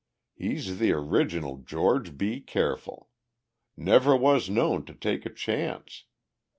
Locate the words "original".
0.93-1.57